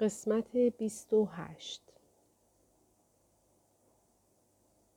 [0.00, 1.82] قسمت 28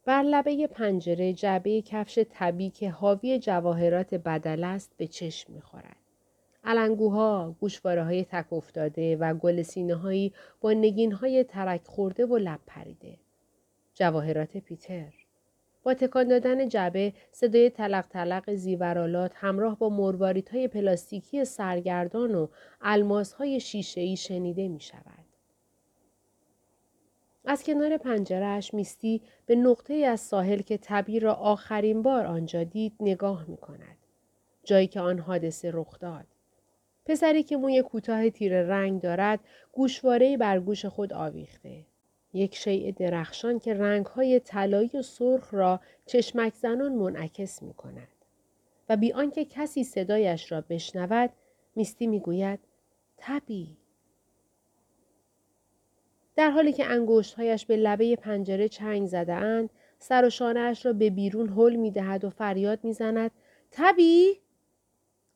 [0.06, 5.96] بر لبه پنجره جعبه کفش طبی که حاوی جواهرات بدل است به چشم می‌خورد.
[6.64, 12.38] علنگوها، گوشواره های تک افتاده و گل سینه هایی با نگین های ترک خورده و
[12.38, 13.18] لب پریده.
[13.94, 15.14] جواهرات پیتر.
[15.84, 22.48] با تکان دادن جعبه صدای تلق تلق زیورالات همراه با مرواریت های پلاستیکی سرگردان و
[22.82, 25.26] علماس های شیشه ای شنیده می شود.
[27.46, 32.94] از کنار پنجرهش میستی به نقطه از ساحل که طبی را آخرین بار آنجا دید
[33.00, 33.98] نگاه می کند.
[34.64, 36.26] جایی که آن حادثه رخ داد.
[37.06, 39.40] پسری که موی کوتاه تیر رنگ دارد
[39.72, 41.86] گوشواره بر گوش خود آویخته.
[42.34, 48.08] یک شیء درخشان که رنگهای طلایی و سرخ را چشمک زنان منعکس می کند.
[48.90, 51.30] و بی آنکه کسی صدایش را بشنود
[51.76, 52.60] میستی می‌گوید
[53.18, 53.78] تبی
[56.36, 59.70] در حالی که انگشتهایش به لبه پنجره چنگ زده اند
[60.00, 63.32] سر و شانهاش را به بیرون حل می دهد و فریاد می زند
[63.72, 64.40] تبی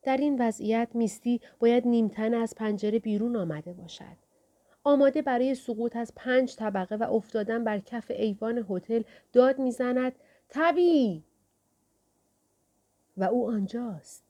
[0.04, 4.23] در این وضعیت میستی باید نیمتن از پنجره بیرون آمده باشد.
[4.84, 9.02] آماده برای سقوط از پنج طبقه و افتادن بر کف ایوان هتل
[9.34, 10.14] داد می‌زند
[10.50, 11.24] تبی
[13.18, 14.24] و او آنجاست.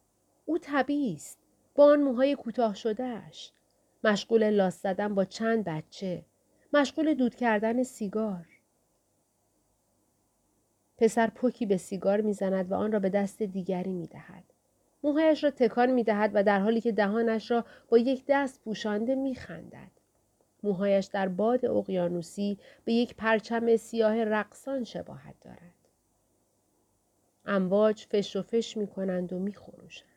[0.46, 1.40] او طبی است.
[1.76, 3.52] با آن موهای کوتاه شدهش
[4.04, 6.26] مشغول لاس زدن با چند بچه.
[6.74, 8.46] مشغول دود کردن سیگار.
[10.98, 14.44] پسر پوکی به سیگار می‌زند و آن را به دست دیگری می‌دهد.
[15.04, 19.92] موهایش را تکان می‌دهد و در حالی که دهانش را با یک دست پوشانده میخندد.
[20.64, 25.74] موهایش در باد اقیانوسی به یک پرچم سیاه رقصان شباهت دارد.
[27.46, 30.10] امواج فش و فش می کنند و می خروشند.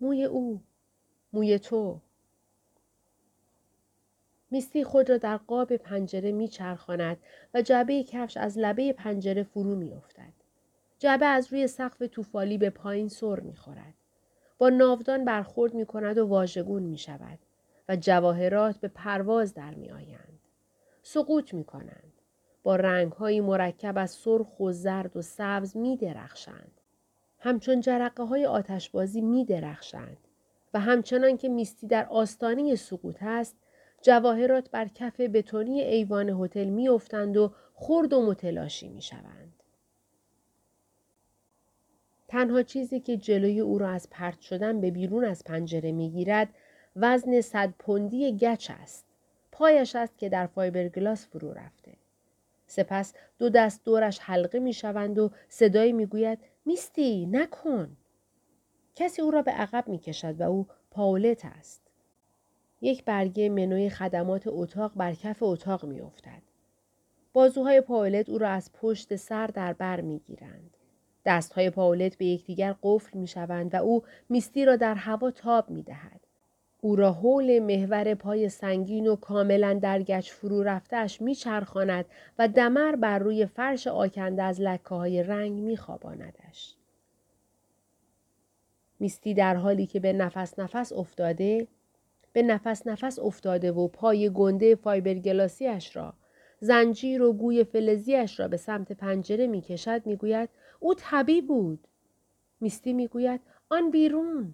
[0.00, 0.60] موی او،
[1.32, 2.00] موی تو.
[4.50, 7.16] میستی خود را در قاب پنجره می چرخاند
[7.54, 10.32] و جعبه کفش از لبه پنجره فرو می افتد.
[10.98, 13.94] جعبه از روی سقف توفالی به پایین سر می خورد.
[14.58, 17.38] با ناودان برخورد می کند و واژگون می شود.
[17.88, 20.38] و جواهرات به پرواز در می آیند.
[21.02, 22.12] سقوط می کنند.
[22.62, 26.80] با رنگ های مرکب از سرخ و زرد و سبز می درخشند.
[27.38, 30.18] همچون جرقه های آتشبازی می درخشند.
[30.74, 33.56] و همچنان که میستی در آستانه سقوط است
[34.02, 39.62] جواهرات بر کف بتونی ایوان هتل میافتند و خرد و متلاشی می شوند.
[42.28, 46.48] تنها چیزی که جلوی او را از پرت شدن به بیرون از پنجره می گیرد
[47.00, 49.04] وزن صد پوندی گچ است.
[49.52, 51.92] پایش است که در فایبرگلاس فرو رفته.
[52.66, 57.96] سپس دو دست دورش حلقه می شوند و صدایی می گوید میستی نکن.
[58.94, 61.82] کسی او را به عقب می کشد و او پاولت است.
[62.80, 66.42] یک برگه منوی خدمات اتاق بر کف اتاق می افتد.
[67.32, 70.76] بازوهای پاولت او را از پشت سر در بر می گیرند.
[71.24, 75.82] دستهای پاولت به یکدیگر قفل می شوند و او میستی را در هوا تاب می
[75.82, 76.27] دهد.
[76.80, 82.04] او را حول محور پای سنگین و کاملا در گچ فرو رفتهش میچرخاند
[82.38, 86.74] و دمر بر روی فرش آکنده از لکه های رنگ میخواباندش.
[89.00, 91.66] میستی در حالی که به نفس نفس افتاده
[92.32, 96.14] به نفس نفس افتاده و پای گنده فایبرگلاسیش را
[96.60, 100.48] زنجیر و گوی فلزیش را به سمت پنجره می‌کشد می‌گوید
[100.80, 101.88] او طبیع بود
[102.60, 104.52] میستی می‌گوید آن بیرون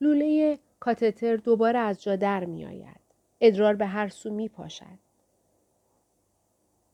[0.00, 3.00] لوله کاتتر دوباره از جا در می آید.
[3.40, 4.98] ادرار به هر سو می پاشد.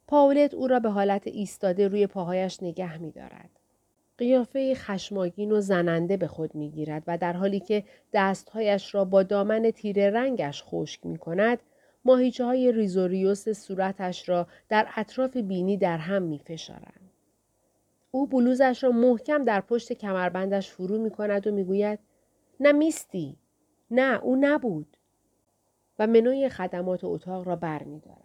[0.07, 3.51] پاولت او را به حالت ایستاده روی پاهایش نگه می دارد.
[4.19, 9.23] قیافه خشماگین و زننده به خود می گیرد و در حالی که دستهایش را با
[9.23, 11.59] دامن تیره رنگش خشک می کند،
[12.05, 17.11] ماهیچه های ریزوریوس صورتش را در اطراف بینی در هم می فشارند.
[18.11, 21.99] او بلوزش را محکم در پشت کمربندش فرو می کند و می گوید
[22.61, 23.37] نه میستی.
[23.91, 24.97] نه او نبود.
[25.99, 28.25] و منوی خدمات اتاق را بر می دارد.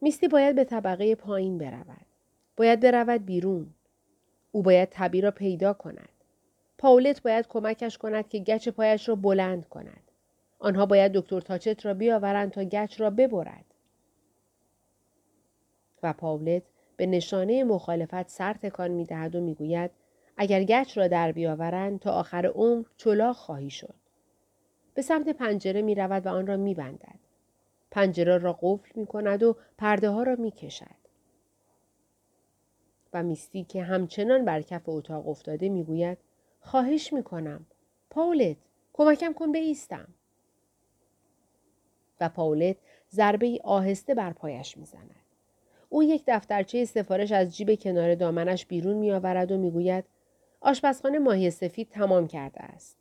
[0.00, 2.06] میستی باید به طبقه پایین برود.
[2.56, 3.74] باید برود بیرون.
[4.52, 6.08] او باید طبی را پیدا کند.
[6.78, 10.02] پاولت باید کمکش کند که گچ پایش را بلند کند.
[10.58, 13.64] آنها باید دکتر تاچت را بیاورند تا گچ را ببرد.
[16.02, 16.62] و پاولت
[16.96, 19.90] به نشانه مخالفت سر تکان می دهد و می گوید
[20.36, 23.94] اگر گچ را در بیاورند تا آخر عمر چلاق خواهی شد.
[24.94, 27.18] به سمت پنجره می رود و آن را می بندد.
[27.90, 31.00] پنجره را قفل می کند و پرده ها را می کشد.
[33.12, 36.18] و میستی که همچنان بر کف اتاق افتاده می گوید
[36.60, 37.66] خواهش می کنم.
[38.10, 38.56] پاولت
[38.92, 40.08] کمکم کن ایستم.
[42.20, 42.76] و پاولت
[43.10, 45.14] ضربه آهسته بر پایش می‌زند.
[45.88, 50.04] او یک دفترچه سفارش از جیب کنار دامنش بیرون میآورد و می‌گوید
[50.60, 52.96] آشپزخانه ماهی سفید تمام کرده است.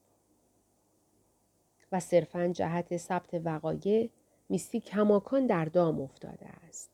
[1.91, 4.09] و صرفا جهت ثبت وقایع
[4.50, 6.89] میستی کماکان در دام افتاده است.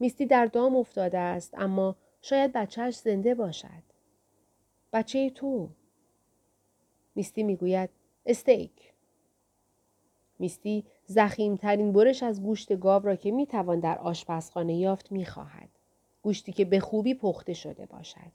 [0.00, 3.82] میستی در دام افتاده است اما شاید بچهش زنده باشد.
[4.92, 5.68] بچه تو.
[7.14, 7.90] میستی می‌گوید
[8.26, 8.92] استیک.
[10.38, 15.68] میستی زخیمترین برش از گوشت گاو را که می‌توان در آشپزخانه یافت می‌خواهد.
[16.22, 18.32] گوشتی که به خوبی پخته شده باشد.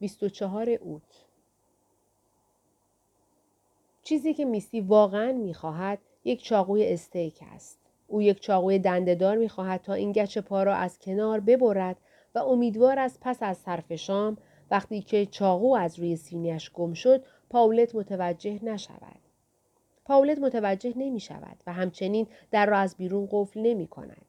[0.00, 1.26] 24 اوت
[4.02, 7.78] چیزی که میستی واقعا می‌خواهد یک چاقوی استیک است.
[8.08, 11.96] او یک چاقوی دندهدار می‌خواهد تا این گچ پا را از کنار ببرد
[12.34, 14.36] و امیدوار است پس از صرف شام
[14.70, 19.20] وقتی که چاقو از روی سینیش گم شد پاولت متوجه نشود.
[20.04, 24.26] پاولت متوجه نمی شود و همچنین در را از بیرون قفل نمی کند.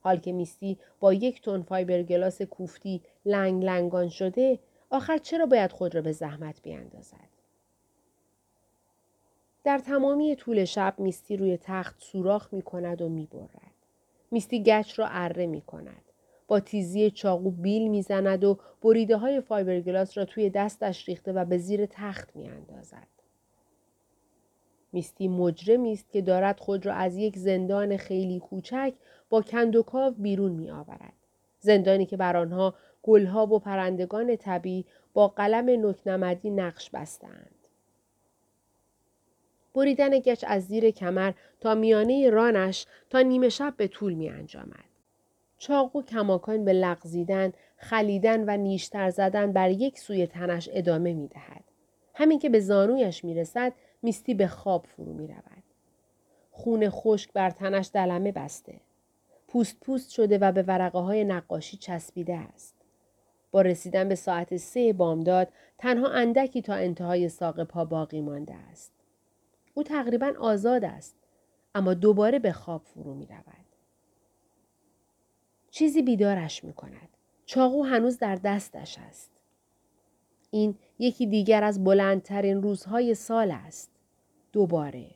[0.00, 4.58] حال که میستی با یک تن فایبرگلاس کوفتی لنگ لنگان شده
[4.90, 7.28] آخر چرا باید خود را به زحمت بیاندازد؟
[9.64, 13.74] در تمامی طول شب میستی روی تخت سوراخ می کند و می برد.
[14.30, 16.02] میستی گچ را اره می کند.
[16.46, 21.58] با تیزی چاقو بیل می‌زند و بریده های فایبرگلاس را توی دستش ریخته و به
[21.58, 23.06] زیر تخت می اندازد.
[24.92, 28.94] میستی مجرمی است که دارد خود را از یک زندان خیلی کوچک
[29.28, 31.12] با کندوکاو بیرون می آورد.
[31.60, 37.54] زندانی که بر آنها گلها و پرندگان طبیعی با قلم نکنمدی نقش بستند.
[39.74, 44.84] بریدن گچ از زیر کمر تا میانه رانش تا نیمه شب به طول می انجامد.
[45.58, 51.64] چاقو کماکان به لغزیدن، خلیدن و نیشتر زدن بر یک سوی تنش ادامه می دهد.
[52.14, 53.72] همین که به زانویش می رسد،
[54.02, 55.62] میستی به خواب فرو می رود.
[56.50, 58.80] خون خشک بر تنش دلمه بسته.
[59.48, 62.79] پوست پوست شده و به ورقه های نقاشی چسبیده است.
[63.50, 65.48] با رسیدن به ساعت سه بامداد
[65.78, 68.92] تنها اندکی تا انتهای ساق پا باقی مانده است.
[69.74, 71.16] او تقریبا آزاد است
[71.74, 73.66] اما دوباره به خواب فرو می رود.
[75.70, 77.08] چیزی بیدارش می کند.
[77.46, 79.30] چاقو هنوز در دستش است.
[80.50, 83.90] این یکی دیگر از بلندترین روزهای سال است.
[84.52, 85.06] دوباره.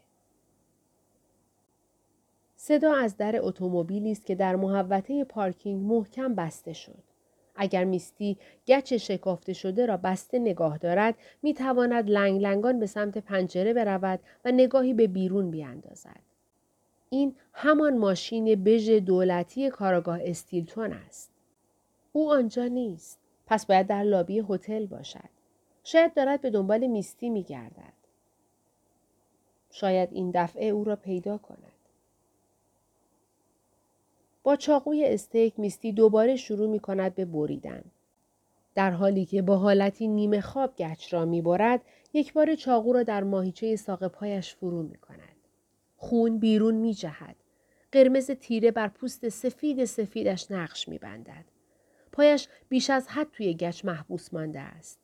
[2.56, 7.13] صدا از در اتومبیلی است که در محوطه پارکینگ محکم بسته شد.
[7.56, 8.36] اگر میستی
[8.66, 14.20] گچ شکافته شده را بسته نگاه دارد می تواند لنگ لنگان به سمت پنجره برود
[14.44, 16.20] و نگاهی به بیرون بیاندازد.
[17.10, 21.30] این همان ماشین بژ دولتی کاراگاه استیلتون است.
[22.12, 23.18] او آنجا نیست.
[23.46, 25.28] پس باید در لابی هتل باشد.
[25.84, 27.92] شاید دارد به دنبال میستی می گردد.
[29.70, 31.73] شاید این دفعه او را پیدا کند.
[34.44, 37.84] با چاقوی استیک میستی دوباره شروع می کند به بریدن.
[38.74, 41.80] در حالی که با حالتی نیمه خواب گچ را می برد،
[42.12, 45.36] یک بار چاقو را در ماهیچه ساق پایش فرو می کند.
[45.96, 47.36] خون بیرون می جهد.
[47.92, 51.44] قرمز تیره بر پوست سفید سفیدش نقش می بندد.
[52.12, 54.98] پایش بیش از حد توی گچ محبوس مانده است.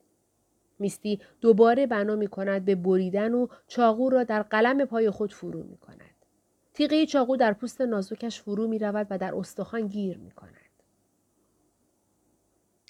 [0.78, 5.62] میستی دوباره بنا می کند به بریدن و چاقو را در قلم پای خود فرو
[5.62, 6.09] می کند.
[6.74, 10.70] تیغه چاقو در پوست نازکش فرو می رود و در استخوان گیر می کند.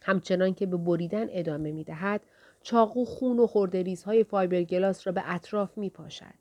[0.03, 2.21] همچنان که به بریدن ادامه می دهد،
[2.63, 3.47] چاقو خون و
[4.07, 6.41] های فایبرگلاس را به اطراف می پاشد.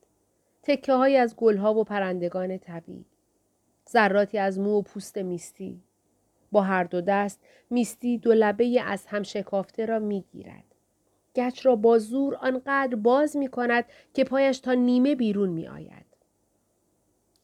[0.64, 3.06] تکه های از گلها و پرندگان طبیعی.
[3.90, 5.82] ذراتی از مو و پوست میستی.
[6.52, 10.64] با هر دو دست میستی دو لبه از هم شکافته را می گیرد.
[11.36, 16.09] گچ را با زور آنقدر باز می کند که پایش تا نیمه بیرون می آید.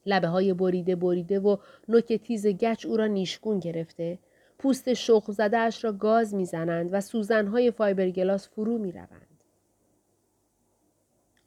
[0.05, 1.57] لبه های بریده بریده و
[1.87, 4.19] نوک تیز گچ او را نیشگون گرفته
[4.57, 9.43] پوست شخ زده اش را گاز می‌زنند و سوزنهای فایبرگلاس فرو می روند.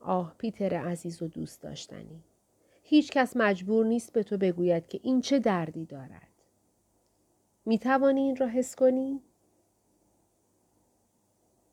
[0.01, 2.23] آه پیتر عزیز و دوست داشتنی.
[2.83, 6.29] هیچ کس مجبور نیست به تو بگوید که این چه دردی دارد.
[7.67, 9.21] می توانی این را حس کنی؟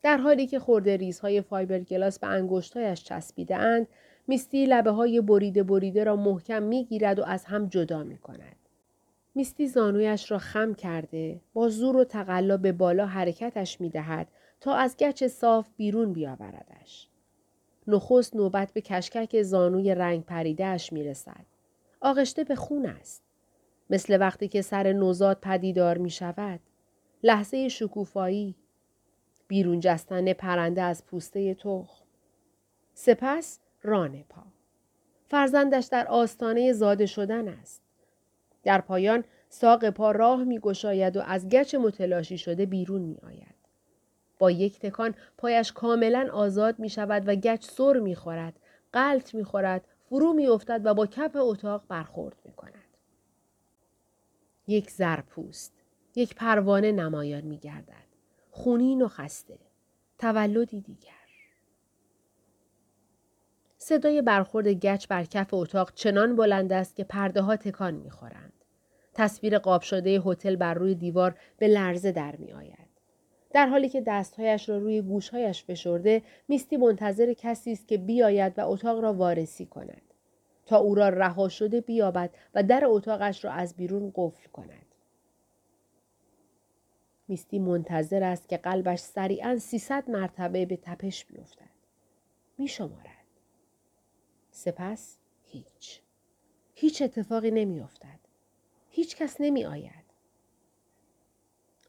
[0.02, 3.86] در حالی که خورده ریزهای فایبرگلاس به انگشتهایش چسبیده اند،
[4.28, 8.56] میستی لبه های بریده بریده را محکم می گیرد و از هم جدا می کند.
[9.34, 14.28] میستی زانویش را خم کرده با زور و تقلا به بالا حرکتش می دهد
[14.60, 17.08] تا از گچ صاف بیرون بیاوردش.
[17.86, 21.46] نخست نوبت به کشکک زانوی رنگ پریدهش می رسد.
[22.00, 23.22] آغشته به خون است.
[23.90, 26.60] مثل وقتی که سر نوزاد پدیدار می شود.
[27.22, 28.54] لحظه شکوفایی.
[29.48, 32.04] بیرون جستن پرنده از پوسته تخم.
[32.94, 34.42] سپس ران پا.
[35.28, 37.82] فرزندش در آستانه زاده شدن است.
[38.62, 43.56] در پایان ساق پا راه می گشاید و از گچ متلاشی شده بیرون می آید.
[44.38, 48.60] با یک تکان پایش کاملا آزاد می شود و گچ سر می خورد،
[48.92, 52.72] قلط می خورد، فرو می افتد و با کف اتاق برخورد می کند.
[54.66, 55.72] یک زرپوست،
[56.14, 58.06] یک پروانه نمایان می گردد.
[58.50, 59.58] خونین و خسته.
[60.18, 61.25] تولدی دیگر.
[63.88, 68.52] صدای برخورد گچ بر کف اتاق چنان بلند است که پرده ها تکان می خورند.
[69.14, 72.88] تصویر قاب شده هتل بر روی دیوار به لرزه در می آید.
[73.52, 78.70] در حالی که دستهایش را روی گوشهایش فشرده میستی منتظر کسی است که بیاید و
[78.70, 80.02] اتاق را وارسی کند
[80.66, 84.86] تا او را رها شده بیابد و در اتاقش را از بیرون قفل کند
[87.28, 91.76] میستی منتظر است که قلبش سریعا سیصد مرتبه به تپش بیفتد
[92.58, 93.15] میشمارد
[94.56, 96.00] سپس هیچ
[96.74, 98.18] هیچ اتفاقی نمیافتد
[98.90, 100.04] هیچ کس نمی آید.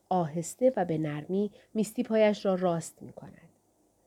[0.09, 3.49] آهسته و به نرمی میستی پایش را راست می کند.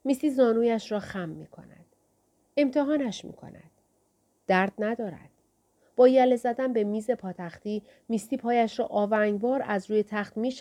[0.05, 1.87] میستی زانویش را خم می کند.
[2.57, 3.71] امتحانش می کند.
[4.47, 5.31] درد ندارد.
[5.97, 10.55] با یله زدن به میز پاتختی میستی پایش را آونگوار از روی تخت می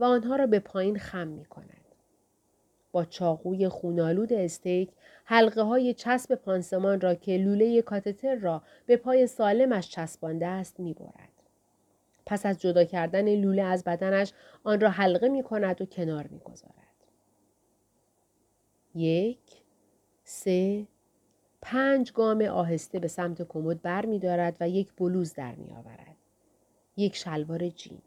[0.00, 1.79] و آنها را به پایین خم می کند.
[2.92, 4.90] با چاقوی خونالود استیک
[5.24, 10.94] حلقه های چسب پانسمان را که لوله کاتتر را به پای سالمش چسبانده است می
[10.94, 11.28] برد.
[12.26, 14.32] پس از جدا کردن لوله از بدنش
[14.64, 16.74] آن را حلقه می کند و کنار می گذارد.
[18.94, 19.62] یک،
[20.24, 20.86] سه،
[21.62, 26.16] پنج گام آهسته به سمت کمد بر می دارد و یک بلوز در می آورد.
[26.96, 28.02] یک شلوار جین.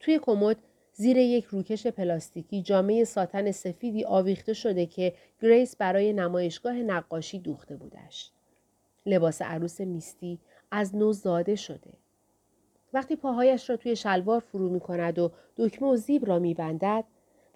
[0.00, 0.56] توی کمد
[1.00, 7.76] زیر یک روکش پلاستیکی جامه ساتن سفیدی آویخته شده که گریس برای نمایشگاه نقاشی دوخته
[7.76, 8.30] بودش.
[9.06, 10.38] لباس عروس میستی
[10.70, 11.92] از نو زاده شده.
[12.92, 17.04] وقتی پاهایش را توی شلوار فرو می کند و دکمه و زیب را می بندد،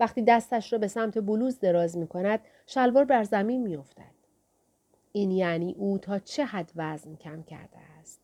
[0.00, 4.14] وقتی دستش را به سمت بلوز دراز می کند، شلوار بر زمین می افتد.
[5.12, 8.20] این یعنی او تا چه حد وزن کم کرده است.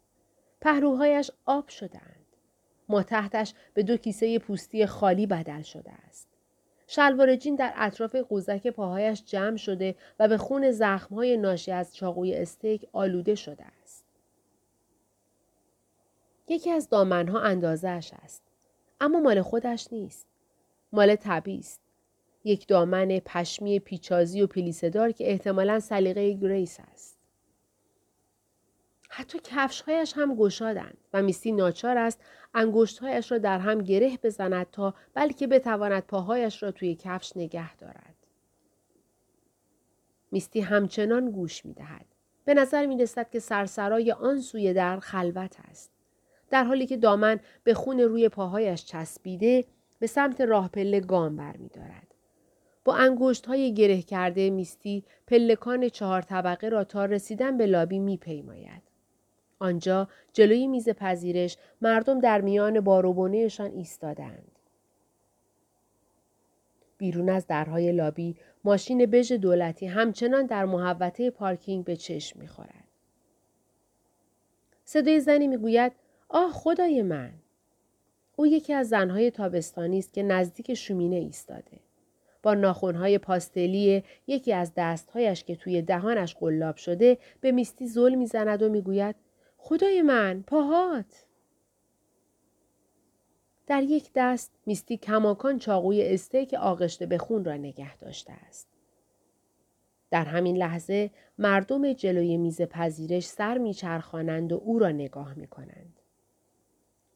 [0.61, 2.20] پهلوهایش آب شدند.
[2.91, 6.29] ما تحتش به دو کیسه پوستی خالی بدل شده است.
[6.87, 12.35] شلوار جین در اطراف قوزک پاهایش جمع شده و به خون زخمهای ناشی از چاقوی
[12.35, 14.05] استیک آلوده شده است.
[16.49, 18.43] یکی از دامنها اندازهش است.
[19.01, 20.27] اما مال خودش نیست.
[20.93, 21.81] مال طبی است.
[22.45, 27.20] یک دامن پشمی پیچازی و پلیسدار که احتمالا سلیقه گریس است.
[29.13, 32.21] حتی کفشهایش هم گشادند و میستی ناچار است
[32.55, 38.15] انگشتهایش را در هم گره بزند تا بلکه بتواند پاهایش را توی کفش نگه دارد.
[40.31, 42.07] میستی همچنان گوش می دهد.
[42.45, 45.91] به نظر می رسد که سرسرای آن سوی در خلوت است.
[46.51, 49.65] در حالی که دامن به خون روی پاهایش چسبیده
[49.99, 52.15] به سمت راه پله گام برمیدارد.
[52.85, 58.90] با انگشت های گره کرده میستی پلکان چهار طبقه را تا رسیدن به لابی میپیماید.
[59.61, 64.53] آنجا جلوی میز پذیرش مردم در میان باروبونهشان ایستادند.
[66.99, 72.85] بیرون از درهای لابی ماشین بژ دولتی همچنان در محوطه پارکینگ به چشم می‌خورد.
[74.85, 75.93] صدای زنی می‌گوید
[76.29, 77.33] آه خدای من
[78.37, 81.81] او یکی از زنهای تابستانی است که نزدیک شومینه ایستاده
[82.43, 88.63] با ناخونهای پاستلی یکی از دستهایش که توی دهانش قلاب شده به میستی زل می‌زند
[88.63, 89.15] و می‌گوید
[89.63, 91.27] خدای من پاهات.
[93.67, 98.69] در یک دست میستی کماکان چاقوی استیک آغشته به خون را نگه داشته است.
[100.11, 106.01] در همین لحظه مردم جلوی میز پذیرش سر میچرخانند و او را نگاه می‌کنند.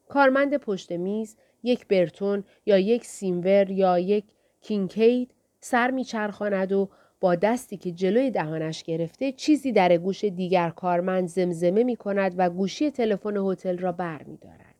[0.09, 4.25] کارمند پشت میز یک برتون یا یک سیمور یا یک
[4.61, 6.89] کینکید سر میچرخاند و
[7.21, 12.51] با دستی که جلوی دهانش گرفته چیزی در گوش دیگر کارمند زمزمه می کند و
[12.51, 14.75] گوشی تلفن هتل را بر می دارد.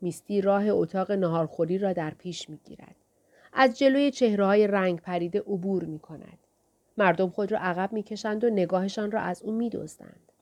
[0.00, 2.96] میستی راه اتاق نهارخوری را در پیش می گیرد.
[3.52, 6.38] از جلوی چهره های رنگ پریده عبور می کند.
[6.96, 10.32] مردم خود را عقب می کشند و نگاهشان را از او می دوستند.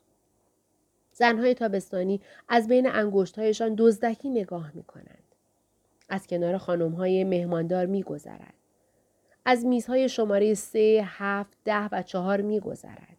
[1.13, 5.35] زنهای تابستانی از بین انگشتهایشان دزدکی نگاه می کنند.
[6.09, 8.60] از کنار خانمهای مهماندار می گذرد.
[9.45, 13.17] از میزهای شماره سه، هفت، ده و چهار می گذرد.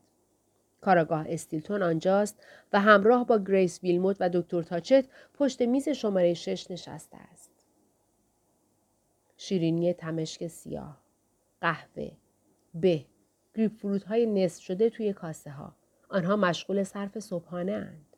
[0.82, 6.72] کاراگاه استیلتون آنجاست و همراه با گریس ویلموت و دکتر تاچت پشت میز شماره شش
[6.72, 7.52] نشسته است.
[9.38, 10.98] شیرینی تمشک سیاه
[11.62, 12.12] قهوه
[12.74, 13.06] به
[13.56, 15.76] گریپ های نصف شده توی کاسه ها
[16.10, 18.18] آنها مشغول صرف صبحانه اند.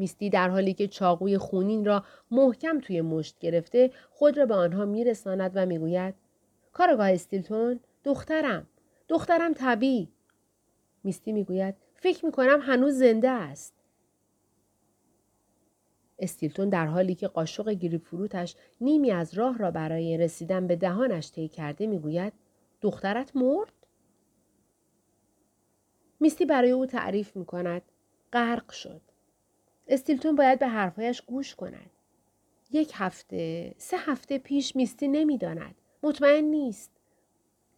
[0.00, 4.84] میستی در حالی که چاقوی خونین را محکم توی مشت گرفته خود را به آنها
[4.84, 6.14] میرساند و می‌گوید
[6.72, 8.66] کارگاه استیلتون دخترم
[9.08, 10.08] دخترم طبی
[11.04, 13.74] میستی می‌گوید فکر می‌کنم هنوز زنده است
[16.18, 21.32] استیلتون در حالی که قاشق گریپ فروتش نیمی از راه را برای رسیدن به دهانش
[21.32, 22.32] طی کرده می‌گوید
[22.80, 23.72] دخترت مرد
[26.20, 27.82] میستی برای او تعریف می کند.
[28.32, 29.09] غرق شد.
[29.90, 31.90] استیلتون باید به حرفهایش گوش کند.
[32.70, 35.74] یک هفته، سه هفته پیش میستی نمی‌داند.
[36.02, 36.90] مطمئن نیست.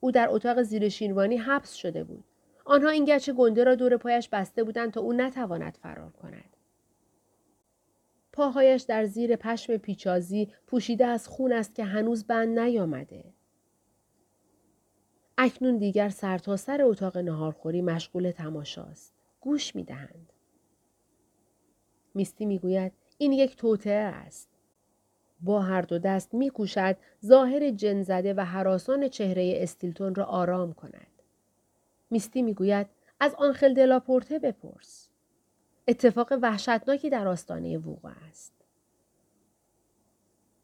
[0.01, 2.25] او در اتاق زیر شینوانی حبس شده بود.
[2.65, 6.57] آنها این گچ گنده را دور پایش بسته بودند تا او نتواند فرار کند.
[8.33, 13.25] پاهایش در زیر پشم پیچازی پوشیده از خون است که هنوز بند نیامده.
[15.39, 19.13] اکنون دیگر سرتاسر سر اتاق نهارخوری مشغول تماشاست.
[19.41, 20.32] گوش می دهند.
[22.15, 24.49] میستی می‌گوید این یک توطعه است.
[25.41, 31.07] با هر دو دست میکوشد ظاهر جن زده و حراسان چهره استیلتون را آرام کند.
[32.11, 32.87] میستی می‌گوید
[33.21, 35.09] از آنخل دلاپورته بپرس.
[35.89, 38.53] اتفاق وحشتناکی در آستانه وقوع است.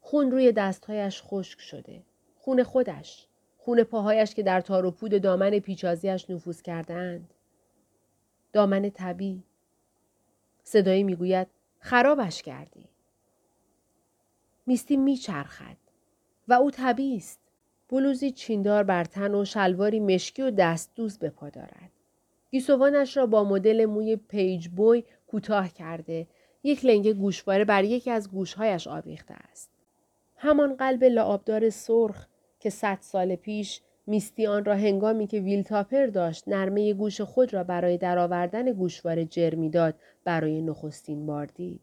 [0.01, 2.01] خون روی دستهایش خشک شده.
[2.35, 3.27] خون خودش.
[3.57, 7.33] خون پاهایش که در تار و پود دامن پیچازیش نفوذ کردهاند.
[8.53, 9.43] دامن طبی.
[10.71, 11.47] صدایی می‌گوید
[11.79, 12.89] خرابش کردی.
[14.65, 15.77] میستی میچرخد
[16.47, 17.39] و او تبی است.
[17.89, 21.91] بلوزی چیندار بر تن و شلواری مشکی و دست دوز به پا دارد.
[22.51, 26.27] گیسوانش را با مدل موی pageboy کوتاه کرده
[26.63, 29.69] یک لنگه گوشواره بر یکی از گوشهایش آویخته است.
[30.35, 32.27] همان قلب لعابدار سرخ
[32.59, 37.63] که صد سال پیش میستی آن را هنگامی که ویلتاپر داشت نرمه گوش خود را
[37.63, 41.81] برای درآوردن گوشواره جر داد برای نخستین بار دید.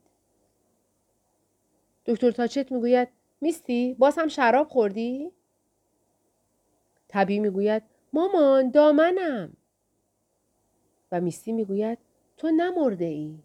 [2.06, 3.08] دکتر تاچت می‌گوید
[3.40, 5.32] میستی باز هم شراب خوردی؟
[7.08, 9.52] طبی می‌گوید مامان دامنم
[11.12, 11.98] و میستی می‌گوید
[12.36, 13.38] تو نمرده ای.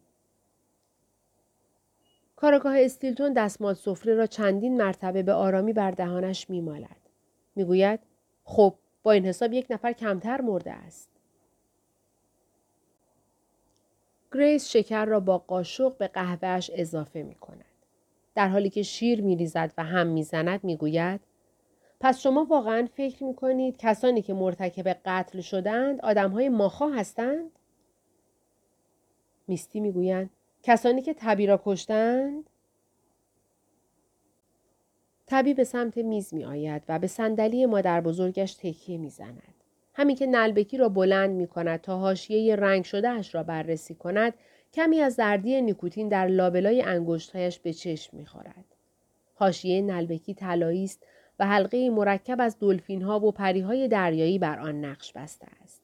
[2.36, 6.98] کارگاه استیلتون دستمال سفره را چندین مرتبه به آرامی بر دهانش میمالد.
[7.56, 8.00] می‌گوید
[8.44, 11.10] خب با این حساب یک نفر کمتر مرده است.
[14.34, 17.66] گریس شکر را با قاشق به قهوهش اضافه می کند.
[18.36, 21.22] در حالی که شیر می ریزد و هم می زند می گوید
[22.00, 27.52] پس شما واقعا فکر می کنید کسانی که مرتکب قتل شدند آدم های ماخا هستند؟
[29.48, 30.30] میستی می گویند
[30.64, 32.50] کسانی که تبی را کشتند؟
[35.32, 39.54] تبی به سمت میز می آید و به صندلی مادر بزرگش تکیه می زند.
[39.94, 44.34] همین که نلبکی را بلند می کند تا حاشیه رنگ شده اش را بررسی کند
[44.74, 48.66] کمی از زردی نیکوتین در لابلای انگشتهایش به چشم می خورد.
[49.34, 51.04] حاشیه نلبکی طلایی است
[51.40, 55.82] و حلقه مرکب از دلفین ها و پریهای دریایی بر آن نقش بسته است.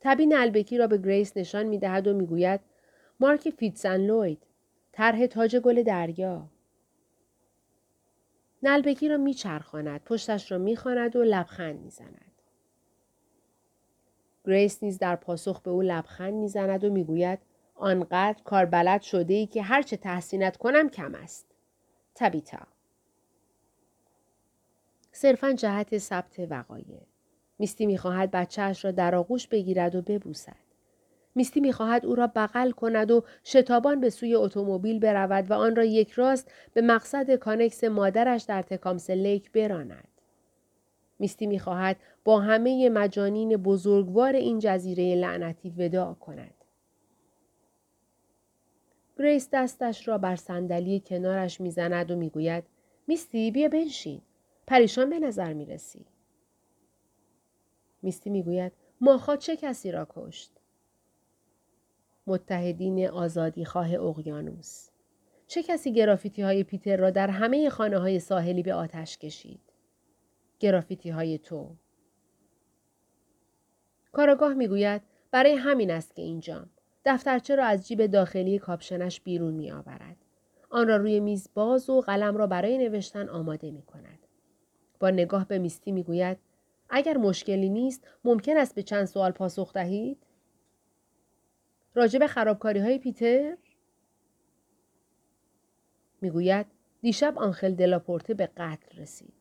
[0.00, 2.60] تبی نلبکی را به گریس نشان می دهد و می گوید
[3.20, 4.42] مارک فیتس ان فلوید
[4.92, 6.48] طرح تاج گل دریا
[8.62, 12.32] نلبکی را میچرخاند پشتش را می‌خواند و لبخند می‌زند.
[14.44, 17.38] گریس نیز در پاسخ به او لبخند می‌زند و می‌گوید
[17.74, 21.46] آنقدر کار بلد شده ای که هرچه تحسینت کنم کم است.
[22.14, 22.66] تبیتا.
[25.12, 27.00] صرفا جهت ثبت وقایع.
[27.58, 30.67] میستی می‌خواهد بچهاش را در آغوش بگیرد و ببوسد.
[31.38, 35.84] میستی می‌خواهد او را بغل کند و شتابان به سوی اتومبیل برود و آن را
[35.84, 40.08] یک راست به مقصد کانکس مادرش در تکامس لیک براند.
[41.18, 46.54] میستی می‌خواهد با همه مجانین بزرگوار این جزیره لعنتی وداع کند.
[49.18, 52.64] گریس دستش را بر صندلی کنارش می‌زند و می‌گوید
[53.06, 54.20] میستی بیا بنشین.
[54.66, 56.06] پریشان به نظر می‌رسی.
[58.02, 60.57] میستی می‌گوید ماخا چه کسی را کشت؟
[62.28, 64.88] متحدین آزادیخواه اقیانوس
[65.46, 69.60] چه کسی گرافیتی های پیتر را در همه خانه های ساحلی به آتش کشید؟
[70.60, 71.70] گرافیتی های تو.
[74.12, 76.70] کاراگاه می‌گوید برای همین است که اینجام.
[77.04, 80.16] دفترچه را از جیب داخلی کاپشنش بیرون می آورد.
[80.70, 84.18] آن را روی میز باز و قلم را برای نوشتن آماده می کند.
[85.00, 86.38] با نگاه به میستی می گوید
[86.90, 90.18] اگر مشکلی نیست ممکن است به چند سوال پاسخ دهید؟
[91.98, 93.56] راجع به خرابکاری های پیتر؟
[96.20, 96.66] می‌گوید
[97.00, 99.37] دیشب آنخل دلاپورته به قتل رسید.